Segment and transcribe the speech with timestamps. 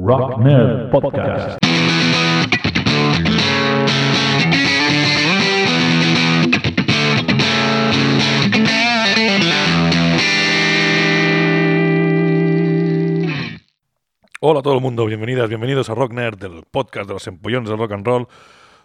[0.00, 1.58] Rock Nerd Podcast.
[14.40, 17.68] Hola a todo el mundo, bienvenidas, bienvenidos a Rock Nerd, del podcast de los empollones
[17.68, 18.28] del rock and roll.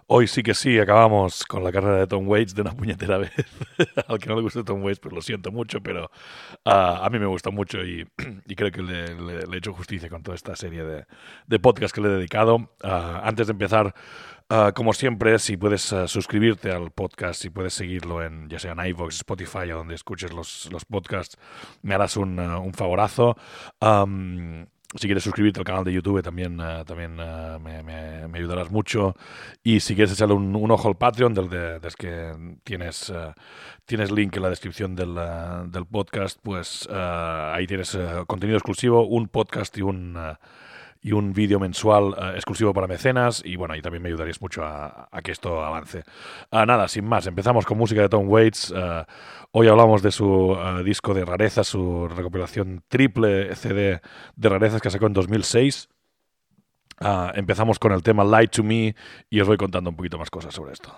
[0.08, 3.32] Hoy sí que sí, acabamos con la carrera de Tom Waits de una puñetera vez.
[4.08, 6.12] Al que no le guste Tom Waits, pues lo siento mucho, pero
[6.66, 8.06] ah, a mí me gusta mucho y,
[8.56, 12.12] creo que le, he hecho justicia con toda esta serie de, podcasts que le he
[12.12, 12.72] dedicado.
[12.84, 13.94] Ah, antes de empezar,
[14.50, 18.74] ah, como siempre, si puedes ah, suscribirte al podcast, si puedes seguirlo en ya sea
[18.74, 21.38] en iVoox, Spotify o donde escuches los, podcasts,
[21.82, 23.38] me harás un, un favorazo.
[23.80, 28.72] Am, si quieres suscribirte al canal de YouTube también, eh, también eh, me, me- ayudarás
[28.72, 29.16] mucho.
[29.64, 33.34] Y si quieres echarle un, un ojo al Patreon, del, de- del que tienes, eh,
[33.86, 35.16] tienes link en la descripción del,
[35.72, 40.18] del podcast, pues ahí tienes contenido exclusivo, un podcast y un,
[41.04, 43.44] y un vídeo mensual eh, exclusivo para mecenas.
[43.46, 46.04] Y bueno, ahí también me ayudarías mucho a, que esto avance.
[46.50, 48.74] Ah, nada, sin más, empezamos con música de Tom Waits.
[48.76, 49.06] eh,
[49.52, 54.02] hoy hablamos de su eh, disco de rarezas, su recopilación triple CD
[54.36, 55.90] de rarezas que sacó en 2006.
[57.02, 58.96] Ah, empezamos con el tema Lie to Me
[59.30, 60.96] y os voy contando un poquito más cosas sobre esto.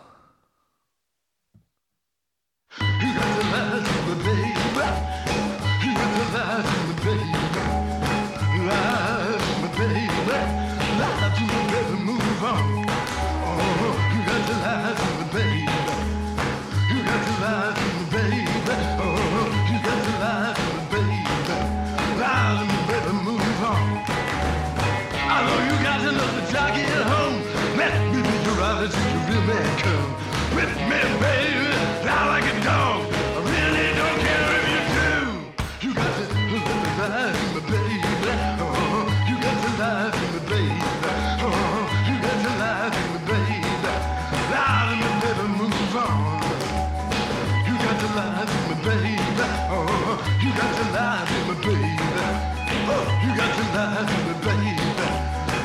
[53.93, 54.73] Baby.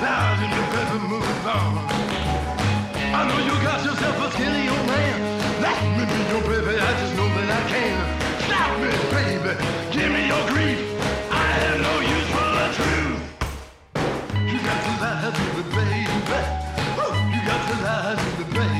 [0.01, 1.73] Baby, move on.
[3.13, 5.17] I know you got yourself a skinny old man.
[5.63, 7.97] Let me be your baby, I just know that I can.
[8.45, 9.53] Stop me, baby.
[9.93, 10.81] Give me your grief.
[11.31, 13.21] I have no use for the truth.
[14.51, 16.01] You got to lie to me, baby.
[17.33, 18.80] You got to lie to me, baby.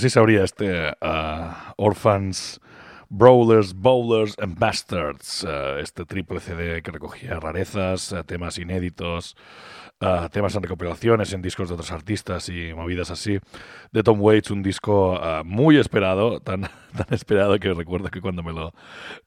[0.00, 2.58] Así se este ah, Orphans,
[3.10, 9.36] Brawlers, Bowlers and Bastards, ah, este triple CD que recogía rarezas, ah, temas inéditos,
[10.32, 13.40] temas en recopilaciones, en discos de otros artistas y movidas así.
[13.92, 16.62] De Tom Waits, un disco ah, muy esperado, tan,
[16.96, 18.72] tan esperado que recuerdo que cuando me lo,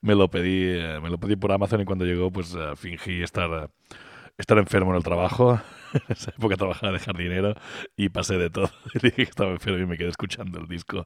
[0.01, 3.21] me lo pedí, eh, me lo pedí por Amazon y cuando llegó, pues ah, fingí
[3.21, 3.69] estar,
[4.37, 5.59] estar enfermo en el trabajo.
[5.93, 7.53] En esa época trabajaba de jardinero
[7.95, 8.67] y pasé de todo.
[8.95, 11.05] Dije que estaba enfermo y me quedé escuchando el disco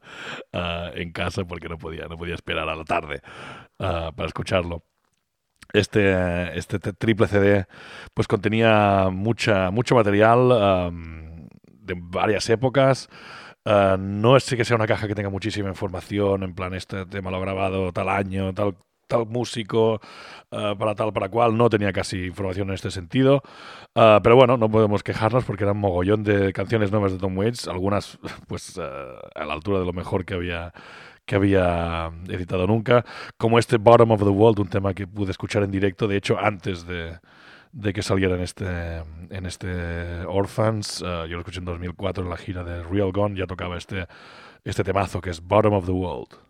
[0.53, 3.19] ah, en casa porque no podía, no podía esperar a la tarde
[3.79, 4.85] ah, para escucharlo.
[5.74, 7.65] Este, este triple CD
[8.13, 13.09] pues contenía mucha, mucho material am, de varias épocas.
[13.65, 17.29] Ah, no es que sea una caja que tenga muchísima información, en plan este tema
[17.29, 18.77] lo grabado tal año, tal
[19.07, 20.00] tal músico,
[20.51, 23.42] eh, para tal, para cual, no tenía casi información en este sentido.
[23.95, 27.38] Eh, pero bueno, no podemos quejarnos porque era un mogollón de canciones nuevas de Tom
[27.38, 28.81] Waits, algunas pues eh,
[29.36, 30.74] a la altura de lo mejor que había
[31.25, 33.04] que había editado nunca,
[33.38, 36.38] como este Bottom of the World, un tema que pude escuchar en directo, de hecho
[36.39, 37.19] antes de,
[37.71, 38.98] de que saliera en este,
[39.30, 41.03] en este Orphans.
[41.06, 44.07] Eh, yo lo escuché en 2004 en la gira de Real Gone, ya tocaba este,
[44.63, 46.47] este temazo que es Bottom of the World.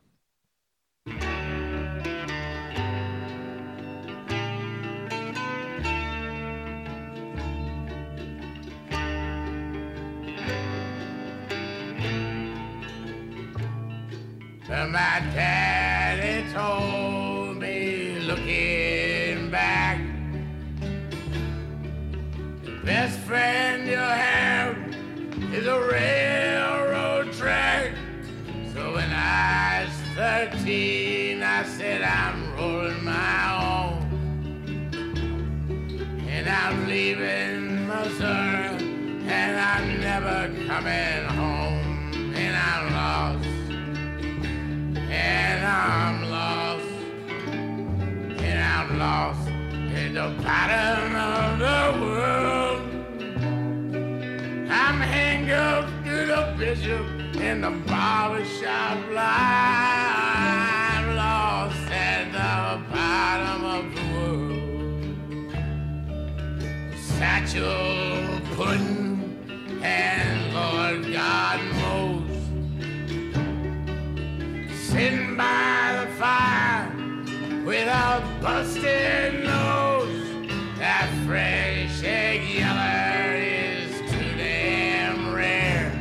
[14.90, 20.00] My daddy told me looking back,
[22.64, 24.78] the best friend you have
[25.54, 27.94] is a railroad track.
[28.74, 34.04] So when I was 13, I said I'm rolling my own.
[36.28, 38.78] And I'm leaving Missouri,
[39.28, 41.37] and I'm never coming home.
[45.28, 46.88] And I'm lost,
[48.48, 52.82] and I'm lost in the bottom of the world.
[54.70, 57.06] I'm hanged up to the bishop
[57.48, 61.06] in the barber shop line.
[61.16, 62.56] Lost at the
[62.94, 64.58] bottom of the world.
[67.18, 69.06] Satchel pudding
[69.84, 71.60] and Lord God
[75.38, 76.92] by the fire
[77.64, 80.50] with a busted nose.
[80.80, 85.92] That fresh egg yeller is too damn rare.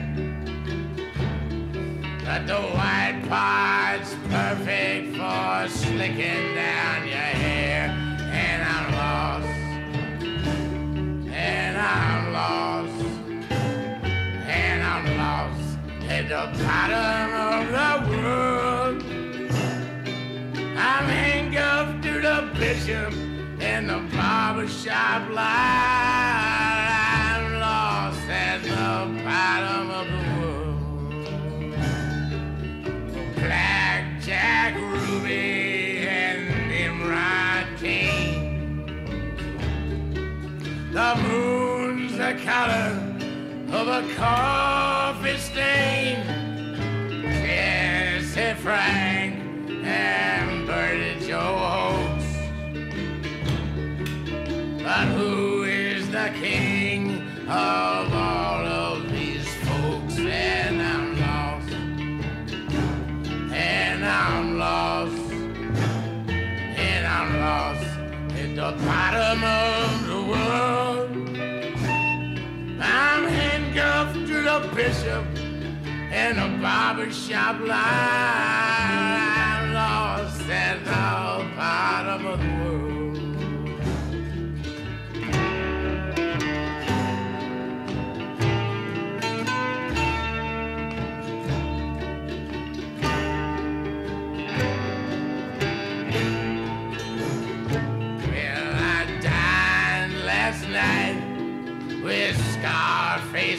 [2.24, 7.90] But the white part's perfect for slicking down your hair.
[8.32, 9.48] And I'm lost.
[11.30, 13.04] And I'm lost.
[14.48, 15.78] And I'm lost
[16.08, 18.75] at the bottom of the world.
[20.88, 23.12] I'm handcuffed to the bishop
[23.60, 25.44] in the barber shop line.
[27.26, 30.78] I'm lost at the bottom of the world.
[33.34, 38.86] Black Jack Ruby and Nimrod King.
[40.92, 42.92] The moon's the color
[43.72, 46.16] of a coffee stain.
[48.36, 48.95] Jesse Frank and
[69.40, 71.10] bottom of the world.
[72.80, 75.24] I'm handcuffed to the bishop
[76.12, 79.25] in a barber shop line.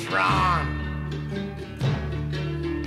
[0.10, 0.68] Scarface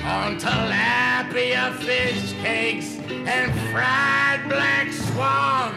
[0.02, 5.75] on tilapia fish cakes and fried black swan,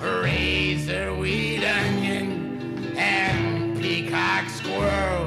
[0.00, 5.26] razor weed onion and peacock squirrel.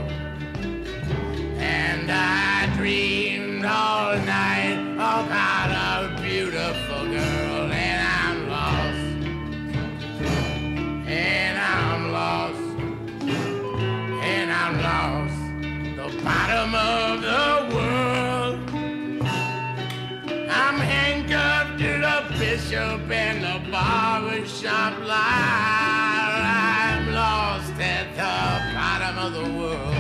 [1.60, 5.69] And I dreamed all night about
[16.30, 18.60] bottom of the world.
[20.62, 26.42] I'm handcuffed to the bishop and the barber shop line.
[26.46, 28.38] I'm lost at the
[28.76, 29.99] bottom of the world.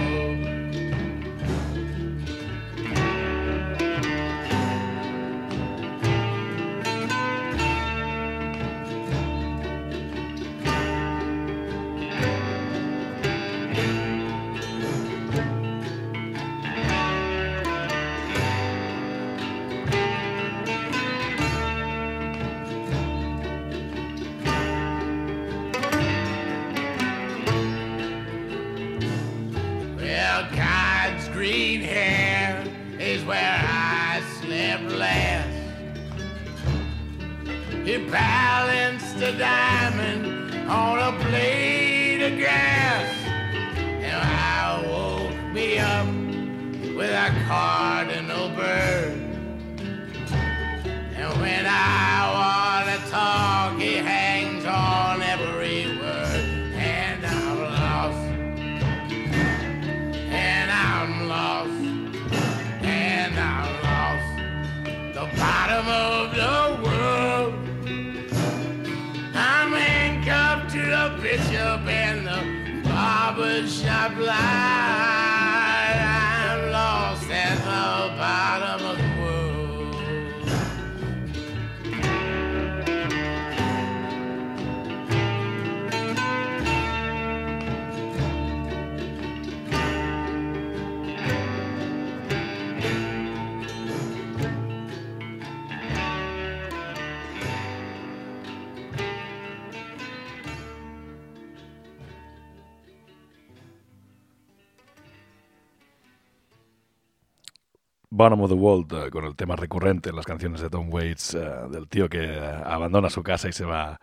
[108.19, 111.35] Bottom of the World, eh, con el tema recurrente en las canciones de Tom Waits,
[111.35, 111.39] eh,
[111.71, 114.01] del tío que eh, abandona su casa y se va,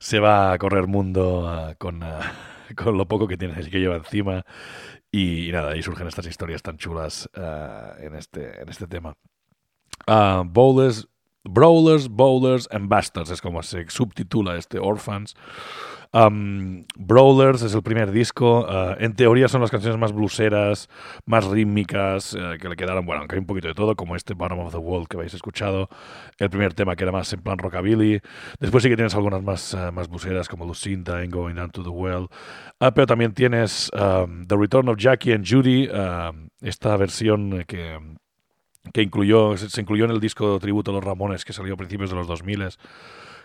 [0.00, 2.00] se va a correr mundo con,
[2.76, 4.44] con lo poco que tiene que lleva encima.
[5.12, 7.30] Y, nada, ahí surgen estas historias tan chulas
[8.00, 9.14] en, este, en este tema.
[10.46, 11.06] Bowlers,
[11.44, 15.34] Brawlers, Bowlers and Bastards es como se subtitula este Orphans.
[16.14, 18.60] Um, Brawlers es el primer disco.
[18.60, 20.88] uh, en teoría son las canciones más bluseras,
[21.26, 24.34] más rítmicas, eh, que le quedaron, bueno, aunque hay un poquito de todo, como este
[24.34, 25.88] Bottom of the World que habéis escuchado.
[26.38, 28.20] El primer tema que era más en plan rockabilly.
[28.60, 31.82] Después sí que tienes algunas más, eh, más bluseras como Lucinda and Going Down to
[31.82, 32.28] the Well.
[32.78, 37.98] Ah, pero también tienes um, The Return of Jackie and Judy, um, esta versión que,
[38.92, 42.10] que incluyó, se incluyó en el disco tributo a los Ramones que salió a principios
[42.10, 42.68] de los 2000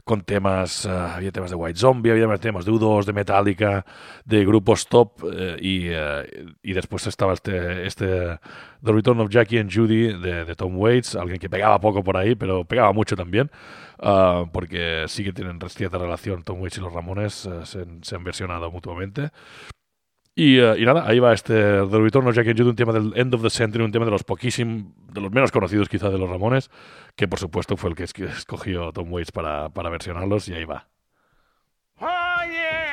[0.04, 3.86] con temas, eh, había temas de White Zombie, había temas de U2, de Metallica,
[4.26, 8.40] de grupos top eh, y, eh, y después estaba este, este
[8.84, 12.18] The Return of Jackie and Judy de, de Tom Waits, alguien que pegaba poco por
[12.18, 13.52] ahí, pero pegaba mucho también,
[14.00, 18.16] ah, porque sí que tienen cierta relación Tom Waits y los Ramones, eh, se, se
[18.16, 19.30] han versionado mutuamente.
[20.42, 23.12] Y, eh, nada, ahí va este The Return of Jackie and Judy, un tema del
[23.18, 26.18] End of the Century, un tema de los poquísimos, de los menos conocidos quizá de
[26.18, 26.72] los Ramones,
[27.18, 30.88] que por supuesto fue el que escogió Tom Waits para, para versionarlos y ahí va.
[32.00, 32.89] Oh yeah.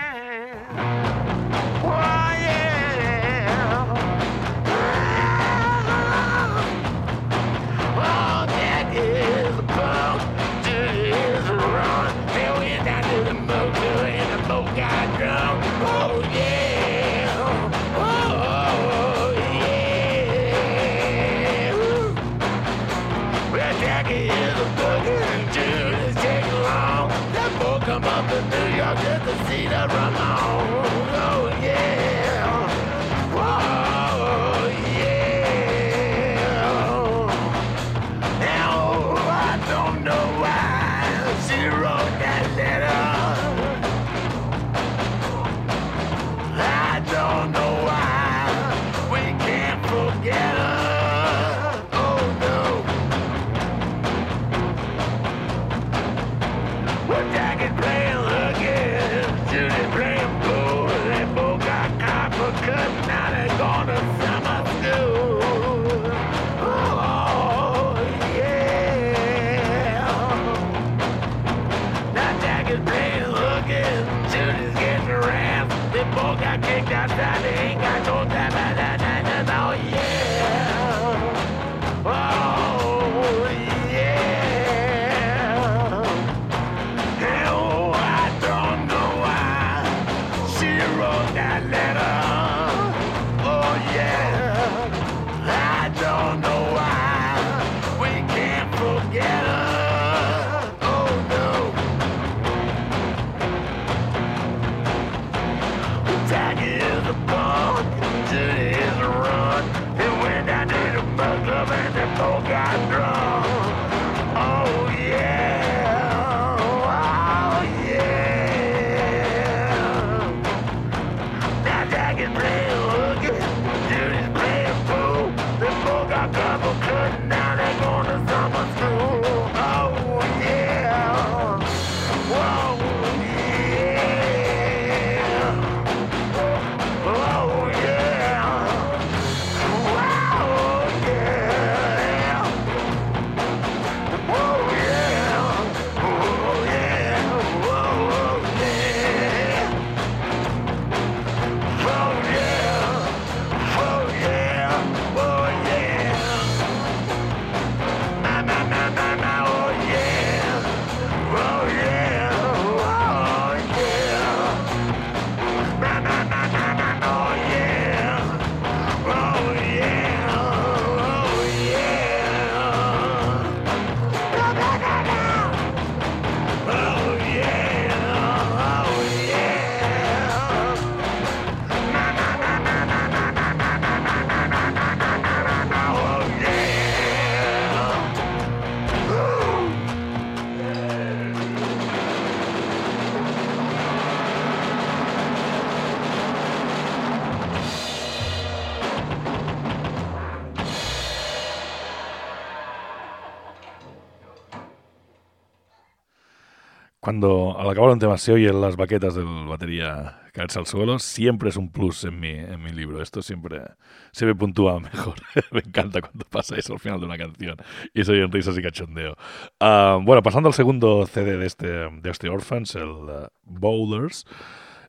[207.06, 211.50] Cuando al acabar un tema se oyen las baquetas del batería caerse al suelo, siempre
[211.50, 213.00] es un plus en mi, en mi libro.
[213.00, 213.62] Esto siempre
[214.10, 215.14] se me puntúa mejor.
[215.52, 217.58] me encanta cuando pasa eso al final de una canción
[217.94, 219.16] y se oyen risas y cachondeo.
[219.60, 224.26] Ah, bueno, pasando al segundo CD de este, de este Orphans, el uh, Bowlers.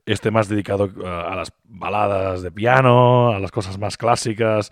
[0.08, 4.72] Este más dedicado uh, a las baladas de piano, a las cosas más clásicas,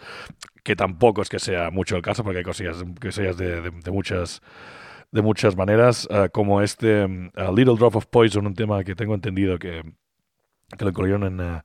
[0.63, 3.91] que tampoco es que sea mucho el caso, porque hay cosillas, cosillas de, de, de
[3.91, 4.41] muchas
[5.15, 8.95] de muchas maneras, uh, como este um, uh, Little Drop of Poison, un tema que
[8.95, 9.81] tengo entendido que,
[10.77, 11.61] que lo incluyeron en, uh,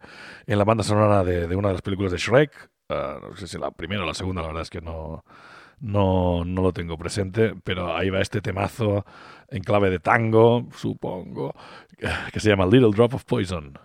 [0.47, 2.71] en la banda sonora de, de, una de las películas de Shrek.
[2.89, 5.25] no sé si la primera o la segunda, la verdad es que no,
[5.81, 9.05] no, no lo tengo presente, pero ahí va este temazo
[9.49, 11.53] en clave de tango, supongo,
[12.33, 13.77] que se llama Little Drop of Poison.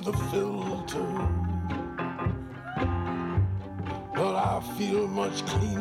[0.00, 1.06] To the filter.
[4.14, 5.75] But I feel much cleaner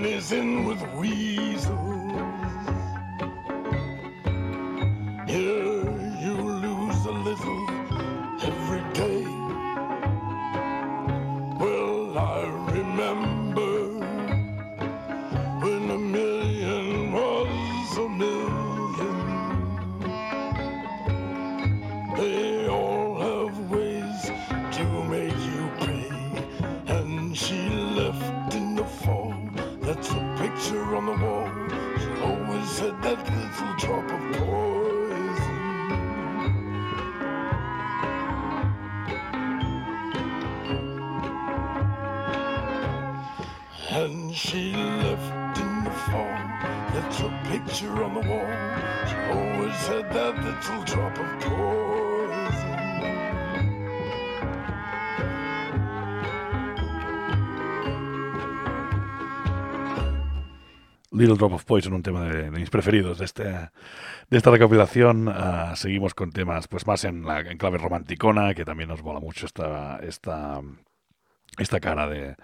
[0.00, 1.87] when he's in with weasels.
[61.28, 63.68] Little Drop of Poison, un tema de, mis preferidos de, este, de
[64.30, 65.28] esta recopilación.
[65.28, 69.20] Uh, seguimos con temas pues más en, la, en clave romanticona, que también nos mola
[69.20, 70.62] mucho esta, esta,
[71.58, 72.34] esta cara de,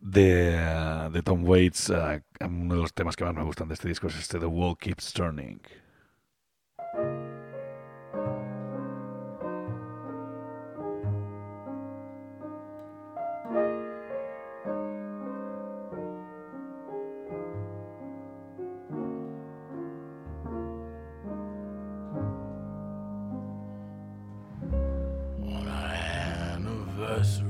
[0.00, 1.88] de, de Tom Waits.
[1.88, 4.46] Uh, uno de los temas que más me gustan de este disco es este The
[4.46, 5.62] Wall Keeps Turning.
[27.20, 27.49] Lazarus.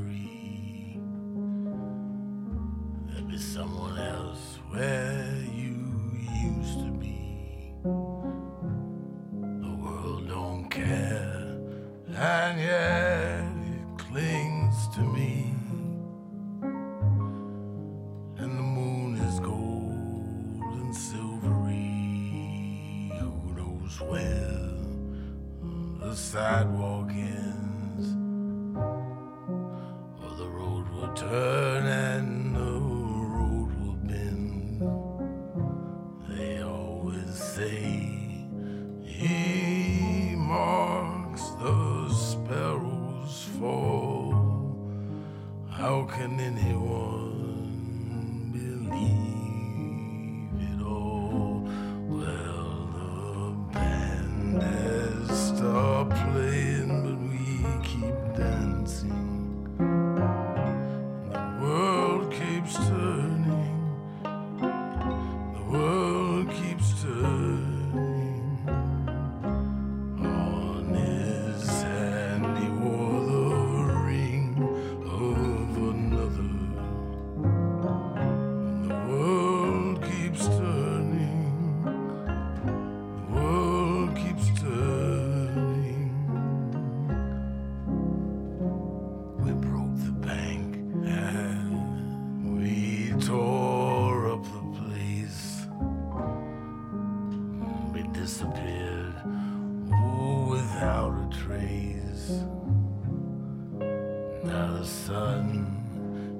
[104.68, 105.80] The sun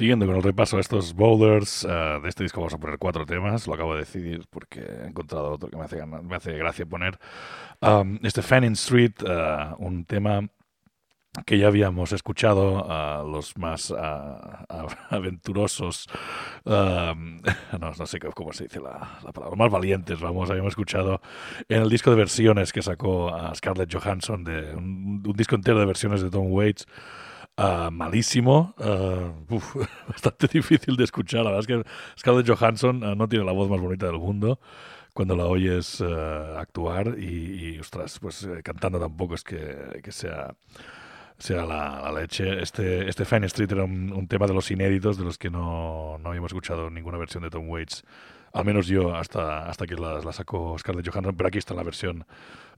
[0.00, 3.26] Siguiendo con el repaso de estos boulders, eh, de este disco vamos a poner cuatro
[3.26, 6.86] temas, lo acabo de decidir porque he encontrado otro que me hace, me hace gracia
[6.86, 7.18] poner.
[7.82, 10.48] Um, este Fanning Street, eh, un tema
[11.44, 14.64] que ya habíamos escuchado a los más ah,
[15.10, 16.06] aventurosos,
[16.64, 17.14] ah,
[17.78, 21.20] no, no sé cómo se dice la, la palabra, más valientes, vamos, habíamos escuchado
[21.68, 25.78] en el disco de versiones que sacó a Scarlett Johansson, de un, un disco entero
[25.78, 26.86] de versiones de Tom Waits,
[27.56, 29.76] ah, malísimo, ah, uf,
[30.08, 33.68] bastante difícil de escuchar, la verdad es que Scarlett Johansson ah, no tiene la voz
[33.70, 34.60] más bonita del mundo
[35.12, 40.54] cuando la oyes actuar y, y, ostras, pues cantando tampoco es que, que sea
[41.40, 42.62] sea la, la leche.
[42.62, 46.18] Este, este Fine Street era un, un tema de los inéditos, de los que no,
[46.18, 48.04] no habíamos escuchado ninguna versión de Tom Waits.
[48.52, 51.34] Al menos yo, hasta, hasta que la, la sacó Scarlett Johansson.
[51.36, 52.26] Pero aquí está la versión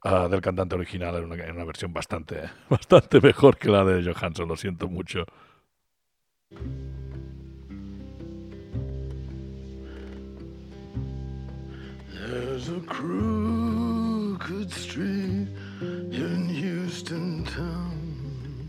[0.04, 4.02] ah, del cantante original, en una, en una versión bastante, bastante mejor que la de
[4.02, 5.24] Johansson, lo siento mucho.
[12.24, 15.48] There's a crooked street
[15.80, 18.68] in Houston town.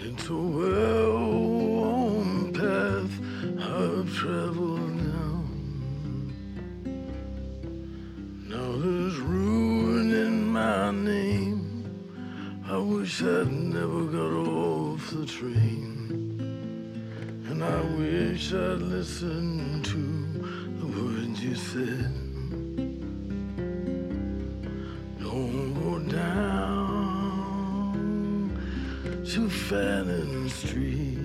[0.00, 1.82] It's a well-worn
[2.52, 3.10] path
[3.58, 4.83] I've traveled
[8.74, 11.84] Now there's ruin in my name.
[12.68, 16.40] I wish I'd never got off the train.
[17.48, 19.96] And I wish I'd listened to
[20.80, 22.12] the words you said.
[25.20, 26.90] Don't go down
[29.24, 31.23] to Fannin Street.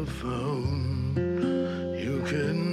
[0.00, 1.98] And never found.
[1.98, 2.69] You can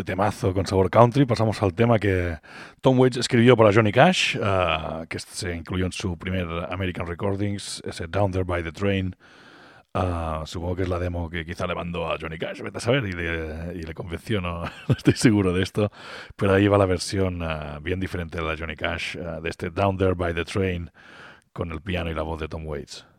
[0.00, 2.38] este temazo con sabor country pasamos al tema que
[2.80, 7.82] Tom Waits escribió para Johnny Cash, ah, que se incluyó en su primer American Recordings,
[7.84, 9.14] ese Down There by the Train.
[9.92, 12.80] Ah, supongo que es la demo que quizá le mandó a Johnny Cash, vete a
[12.80, 15.92] saber, y le, y le convenció, no, no estoy seguro de esto.
[16.34, 19.98] Pero ahí va la versión ah, bien diferente de la Johnny Cash, de este Down
[19.98, 20.90] There by the Train,
[21.52, 23.09] con el piano y la voz de Tom Waits.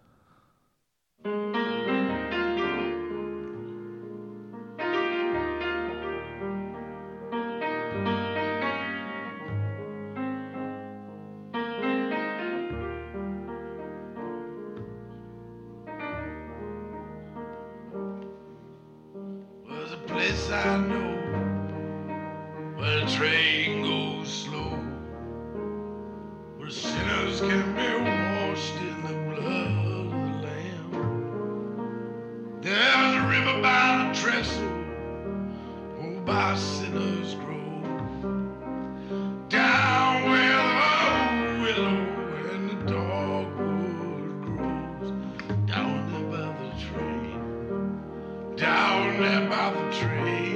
[49.22, 50.51] By the tree.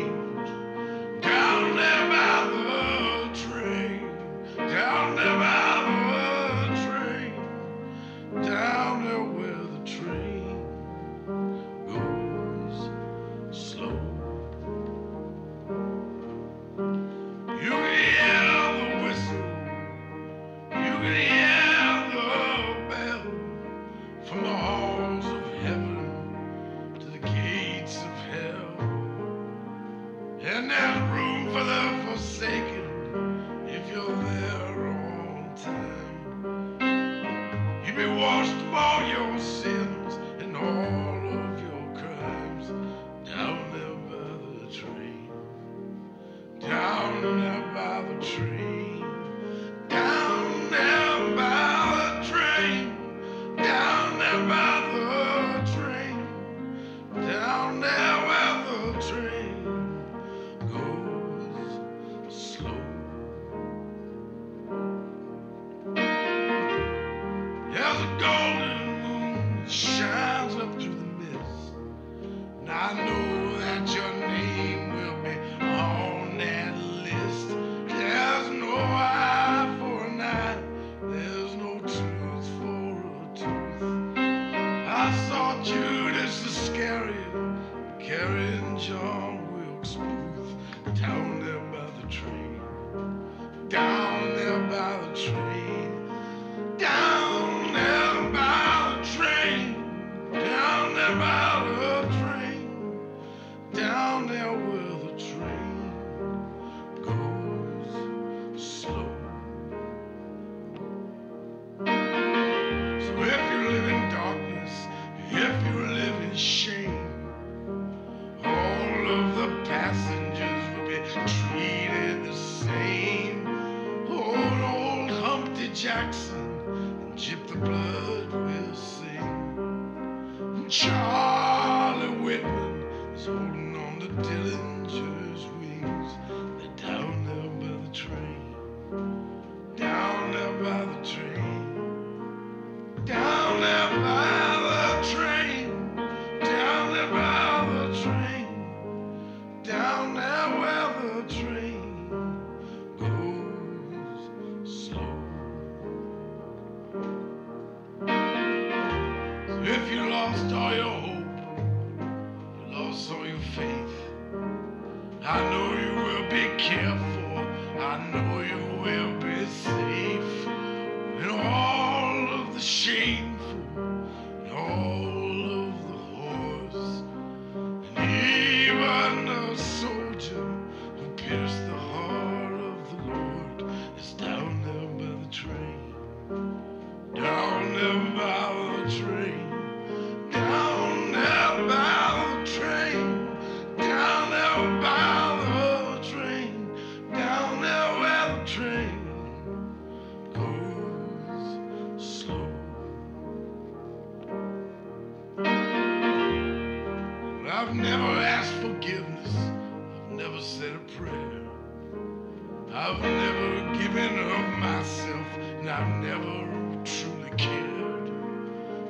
[212.78, 218.10] I've never given of myself, and I've never truly cared.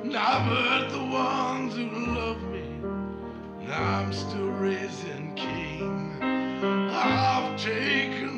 [0.02, 2.64] And I've hurt the ones who love me,
[3.64, 6.18] Now I'm still raising king.
[6.20, 8.35] I've taken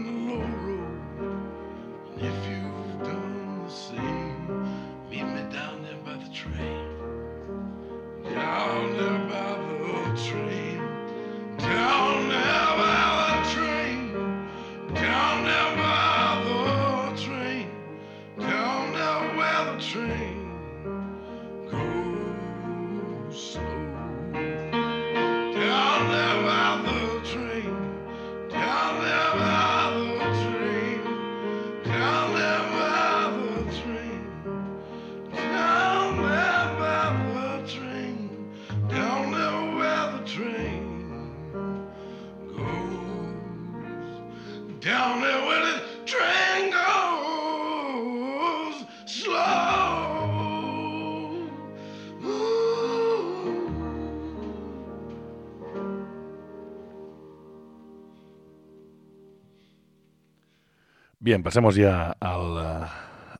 [61.29, 62.87] Bien, pasemos ya al, eh,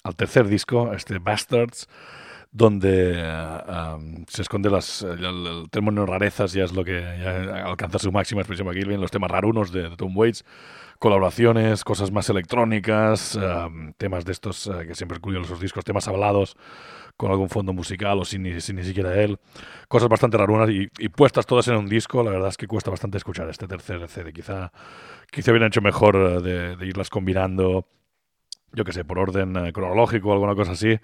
[0.03, 1.89] al tercer disco, este Bastards,
[2.51, 3.23] donde
[3.69, 8.81] um, se esconde el, término rarezas, ya es lo que alcanza su máxima expresión aquí,
[8.81, 10.45] los temas rarunos de, Tom Waits,
[10.99, 16.09] colaboraciones, cosas más electrónicas, um, temas de estos eh, que siempre incluyen los discos, temas
[16.09, 16.57] hablados
[17.17, 19.39] con algún fondo musical o sin, ni- siquiera él,
[19.89, 23.19] cosas bastante rarunas y, puestas todas en un disco, la verdad es que cuesta bastante
[23.19, 24.73] escuchar este tercer CD, quizá,
[25.31, 27.87] quizá hubieran hecho mejor eh, de, de irlas combinando
[28.73, 30.99] yo que sé, por orden eh, cronológico o alguna cosa así.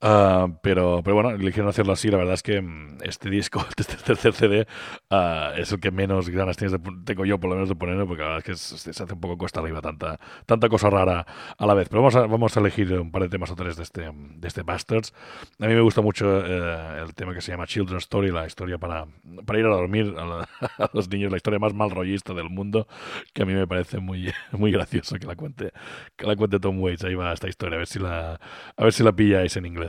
[0.00, 2.10] Ah, pero, pero bueno, eligieron hacerlo así.
[2.10, 4.66] La verdad es que mm, este disco, este tercer CD,
[5.10, 8.06] ah, es el que menos ganas tienes de tengo yo, por lo menos, de ponerlo,
[8.06, 10.90] porque la verdad es que es- se hace un poco cuesta arriba tanta, tanta cosa
[10.90, 11.26] rara
[11.56, 11.88] a la vez.
[11.88, 14.48] Pero vamos a, vamos a elegir un par de temas o tres de este, de
[14.48, 15.14] este Bastards.
[15.58, 18.76] A mí me gusta mucho eh, el tema que se llama Children's Story, la historia
[18.78, 19.06] para,
[19.46, 22.50] para ir a dormir a, la- a los niños, la historia más mal rollista del
[22.50, 22.86] mundo,
[23.32, 25.72] que a mí me parece muy, muy gracioso que la cuente
[26.16, 27.04] que la cuente Tom Waits.
[27.04, 28.40] Ahí va esta historia, a ver si la,
[28.76, 29.83] a ver si la pilláis en inglés.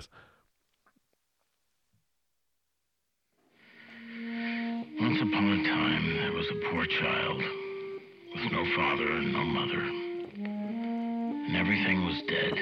[5.00, 7.42] Once upon a time, there was a poor child
[8.34, 9.80] with no father and no mother.
[11.48, 12.54] And everything was dead.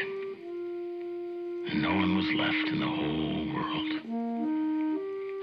[1.71, 3.91] And no one was left in the whole world.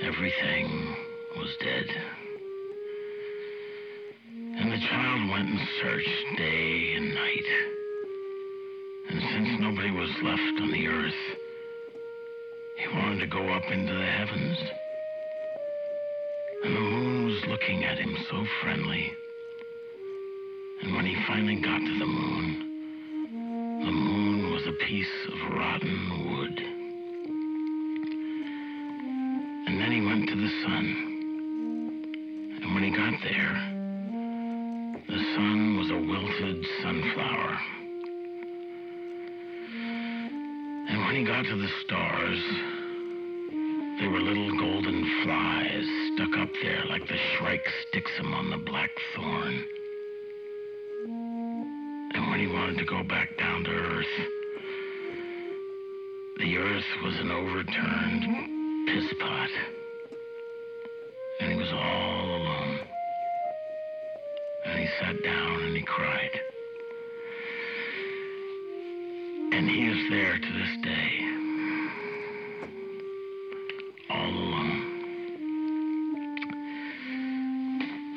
[0.04, 0.94] Everything
[1.38, 1.86] was dead.
[4.60, 7.48] And the child went and searched day and night.
[9.10, 11.49] And since nobody was left on the earth,
[12.80, 14.58] he wanted to go up into the heavens.
[16.64, 19.12] And the moon was looking at him so friendly.
[20.82, 26.38] And when he finally got to the moon, the moon was a piece of rotten
[26.38, 26.58] wood.
[29.66, 30.86] And then he went to the sun.
[32.62, 33.54] And when he got there,
[35.06, 37.79] the sun was a wilted sunflower.
[40.90, 42.42] And when he got to the stars,
[44.00, 48.56] they were little golden flies stuck up there like the shrike sticks 'em on the
[48.56, 49.64] black thorn.
[52.14, 54.16] And when he wanted to go back down to earth,
[56.38, 59.50] the earth was an overturned piss pot.
[61.38, 62.80] And he was all alone.
[64.64, 66.40] And he sat down and he cried.
[69.60, 71.20] And he is there to this day
[74.08, 74.80] all alone.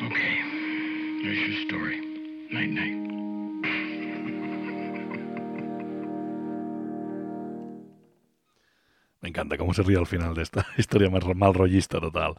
[0.08, 0.36] Okay,
[1.22, 2.00] there's your story.
[2.50, 2.96] Night night.
[9.22, 12.38] Me encanta cómo se ríe al final de esta historia más mal rollista total.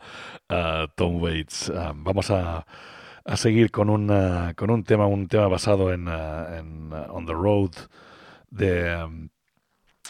[0.49, 1.69] Ah, Tom Waits.
[1.77, 2.67] Ah, vamos a,
[3.27, 7.27] a seguir con, una, con un tema, un tema basado en, ah, en, ah, On
[7.27, 7.73] the Road
[8.55, 9.31] de,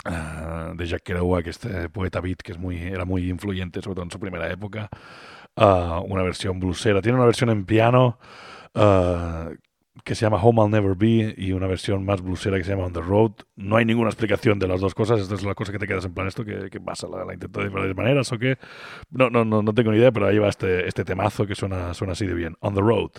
[0.05, 4.05] ah, de Jack Kerouac, este poeta beat que es muy, era muy influyente, sobre todo
[4.05, 4.88] en su primera época.
[5.57, 7.01] Ah, una versión bluesera.
[7.01, 8.18] Tiene una versión en piano
[8.74, 9.51] ah,
[10.05, 12.86] que se llama Home I'll Never Be y una versión más bluesera que se llama
[12.86, 13.32] On the Road.
[13.57, 15.20] No hay ninguna explicación de las dos cosas.
[15.20, 17.09] Esta es la cosa que te quedas en plan, ¿esto que, pasa?
[17.09, 18.59] ¿La, la intento de varias maneras o qué?
[19.11, 21.95] No, no, no, no tengo ni idea, pero ahí va este, este temazo que suena,
[21.95, 22.57] suena así de bien.
[22.61, 23.12] On the Road.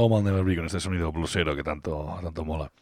[0.00, 2.72] Home I'll Never Be, con este sonido blusero que tanto, tanto mola.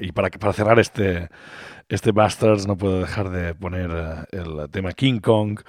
[0.00, 1.28] Y para, para cerrar este,
[1.88, 3.90] este Bastards no puedo dejar de poner
[4.32, 5.60] eh, el tema King Kong,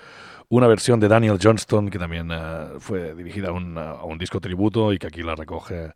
[0.48, 4.40] una versión de Daniel Johnston que también eh, fue dirigida a un, a un disco
[4.40, 5.92] tributo y que aquí la recoge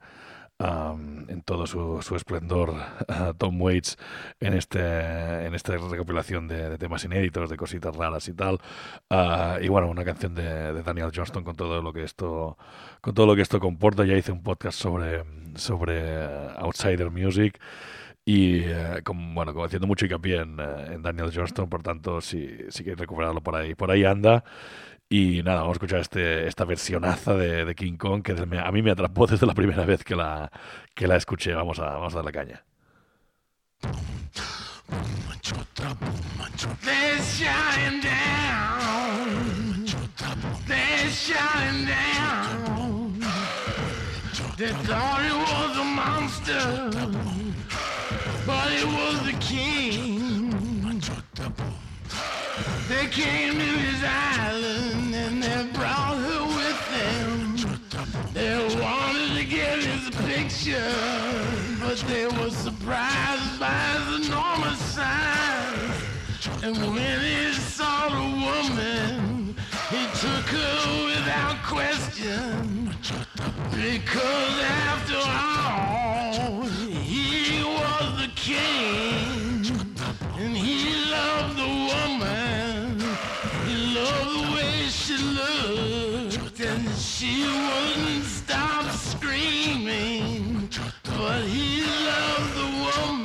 [0.59, 2.75] am, en todo su, su esplendor
[3.07, 3.97] eh, Tom Waits
[4.39, 4.79] en, este,
[5.45, 8.59] en esta recopilación de, temas inéditos, de cositas raras y tal.
[9.09, 12.57] Ah, y bueno, una canción de, de Daniel Johnston con todo lo que esto
[13.01, 14.05] con todo lo que esto comporta.
[14.05, 15.23] Ya hice un podcast sobre,
[15.55, 17.59] sobre eh, Outsider Music
[18.29, 19.01] y eh,
[19.33, 22.99] bueno, como haciendo mucho hincapié en, eh, en Daniel Johnston, por tanto, si, si queréis
[22.99, 24.43] recuperarlo por ahí, por ahí anda.
[25.09, 28.91] Y nada, vamos a escuchar este, esta versionaza de, King Kong que a mí me
[28.91, 30.51] atrapó desde la primera vez que la,
[30.93, 31.53] que la escuché.
[31.55, 32.63] Vamos a, vamos a darle caña.
[44.59, 46.59] They're it was a monster,
[48.49, 50.49] but it was the king.
[52.91, 57.33] They came to his island and they brought her with them.
[58.33, 60.95] They wanted to get his picture,
[61.79, 65.99] but they were surprised by his enormous size.
[66.63, 69.55] And when he saw the woman,
[69.93, 72.95] he took her without question.
[73.71, 74.55] Because
[74.89, 75.98] after all,
[78.49, 79.61] king.
[80.41, 80.75] And he
[81.15, 82.99] loved the woman.
[83.67, 86.59] He loved the way she looked.
[86.59, 90.69] And she wouldn't stop screaming.
[91.03, 93.18] But he loved the woman.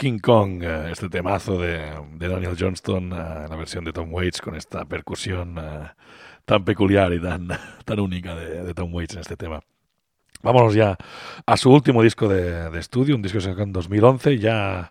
[0.00, 1.78] King Kong, eh, este temazo de,
[2.14, 5.90] de Daniel Johnston, eh, la versión de Tom Waits con esta percusión eh,
[6.46, 7.48] tan peculiar y tan,
[7.84, 9.60] tan única de, Tom Waits en este tema.
[10.42, 10.96] Vámonos ya
[11.44, 14.90] a su último disco de, estudio, un disco que sacó en 2011, ya,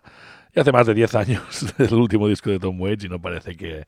[0.54, 3.56] ya hace más de 10 años del último disco de Tom Waits y no parece
[3.56, 3.86] que,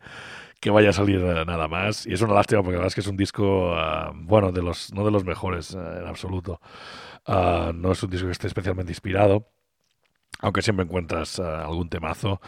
[0.72, 2.04] vaya a salir nada más.
[2.04, 3.76] Y es una lástima porque la verdad es que es un disco,
[4.14, 6.60] bueno, de los, no de los mejores en absoluto.
[7.28, 9.46] No es un disco que esté especialmente inspirado,
[10.42, 12.40] aunque siempre encuentras eh, algún temazo,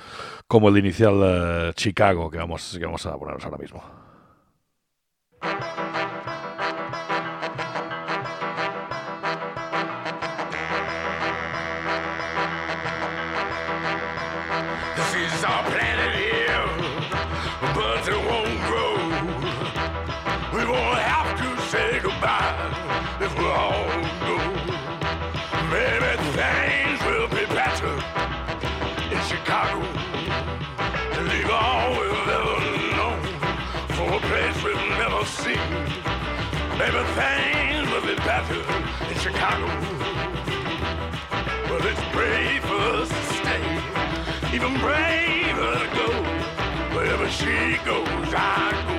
[0.47, 3.83] como el inicial eh, Chicago que vamos, que vamos a ponernos ahora mismo.
[47.85, 48.95] Goes, I go.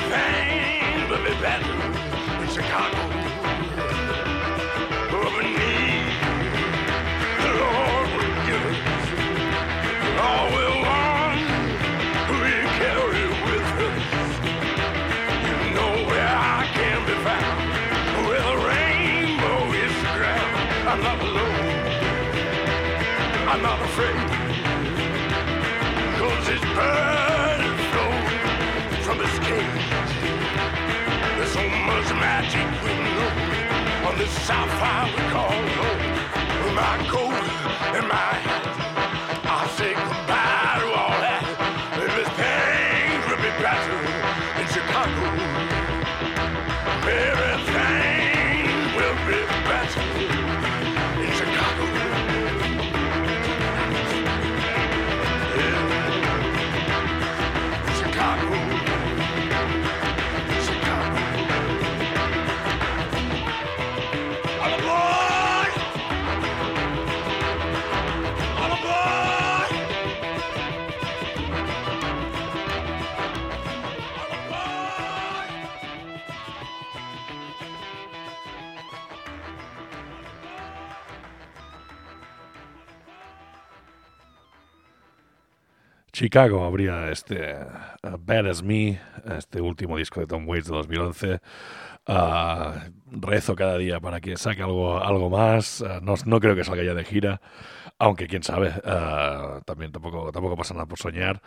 [0.00, 1.74] Things will be better
[2.42, 3.02] in Chicago.
[5.10, 6.06] But we need
[7.42, 8.80] the Lord will give us
[10.24, 11.40] all we want.
[12.40, 14.04] We carry with us.
[15.46, 17.60] You know where I can be found.
[18.26, 20.88] Where the rainbow is the.
[20.88, 21.92] I'm not alone.
[23.48, 24.39] I'm not afraid.
[26.80, 28.24] Bird flown
[29.04, 29.90] from his cage.
[31.36, 36.74] There's so much magic we know on this side we call home.
[36.74, 37.36] My coat
[37.96, 38.64] and my hat,
[39.44, 40.09] I say
[86.20, 89.00] Chicago habría este uh, Bad As Me,
[89.38, 91.40] este último disco de Tom Waits de 2011.
[92.06, 95.80] Ah, rezo cada día para que saque algo, algo más.
[95.80, 97.40] Ah, no, no creo que salga ya de gira,
[97.98, 101.40] aunque quién sabe, ah, también tampoco, tampoco pasa nada por soñar.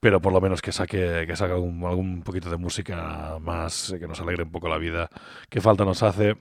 [0.00, 4.06] Pero por lo menos que saque, que saque algún, poquito de música más, eh, que
[4.06, 5.08] nos alegre un poco la vida,
[5.48, 6.36] que falta nos hace.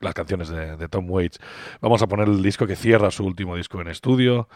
[0.00, 1.38] Las canciones de, Tom Waits.
[1.80, 4.48] Vamos a poner el disco que cierra su último disco en estudio.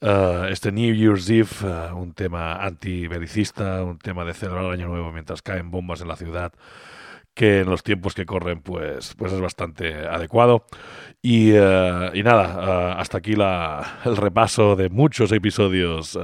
[0.00, 4.88] Uh, este New Year's Eve, uh, un tema antibelicista, un tema de celebrar el año
[4.88, 6.52] nuevo mientras caen bombas en la ciudad,
[7.32, 10.66] que en los tiempos que corren pues, pues es bastante adecuado.
[11.22, 16.18] Y, uh, y nada, hasta aquí la, el repaso de muchos episodios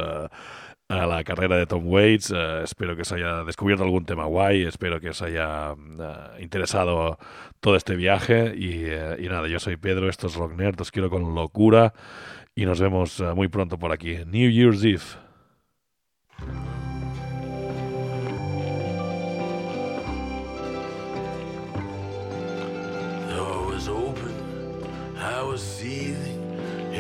[0.91, 2.33] a la carrera de Tom Waits.
[2.35, 7.19] Eh, espero que os haya descubierto algún tema guay, espero que os haya eh, interesado
[7.61, 8.55] todo este viaje.
[8.57, 11.95] Y, eh, y nada, yo soy Pedro, esto es Rock Nerd, os quiero con locura
[12.55, 14.19] y nos vemos muy pronto por aquí.
[14.27, 15.01] New Year's Eve.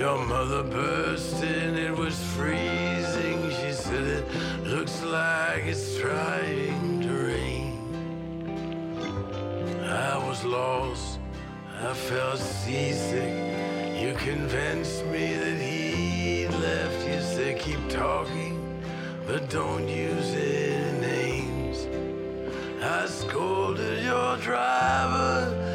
[0.00, 0.64] Your mother
[1.76, 1.94] it
[5.10, 7.74] like it's trying to rain.
[9.84, 11.18] I was lost,
[11.82, 13.34] I felt seasick.
[14.00, 17.08] You convinced me that he left.
[17.08, 18.82] You said, Keep talking,
[19.26, 21.88] but don't use any names.
[22.80, 25.69] I scolded your driver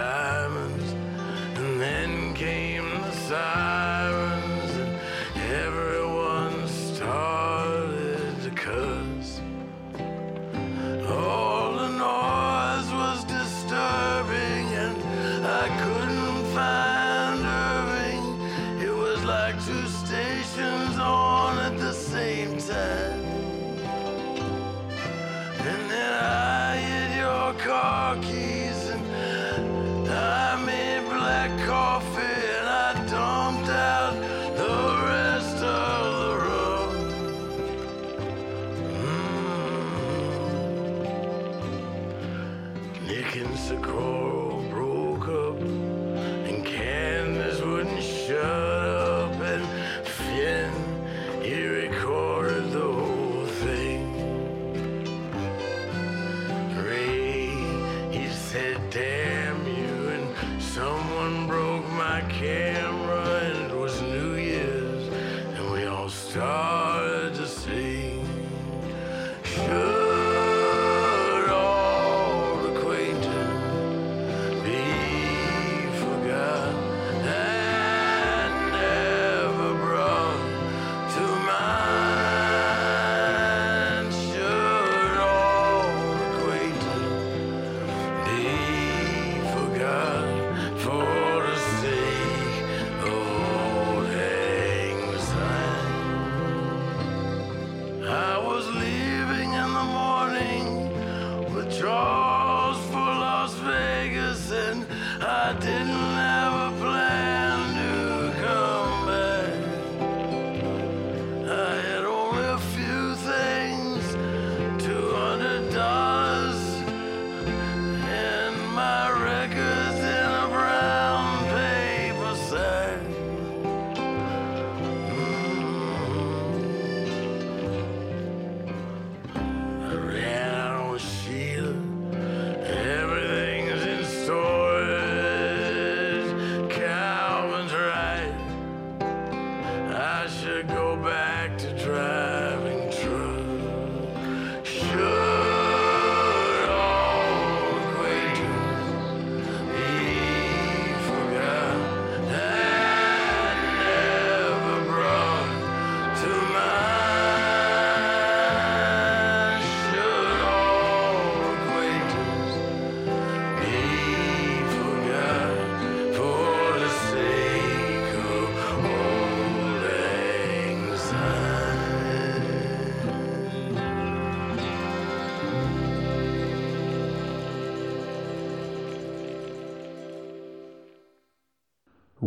[0.00, 0.92] diamonds,
[1.58, 4.72] and then came the sirens,
[5.34, 5.89] and everyone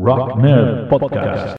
[0.06, 1.56] Rock Nerd Podcast.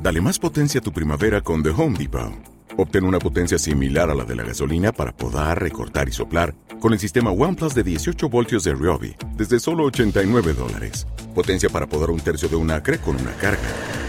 [0.00, 2.32] Dale más potencia a tu primavera con The Home Depot.
[2.78, 6.94] Obtén una potencia similar a la de la gasolina para podar, recortar y soplar con
[6.94, 11.06] el sistema OnePlus de 18 voltios de Ryobi desde solo 89 dólares.
[11.34, 13.89] Potencia para podar un tercio de un acre con una carga.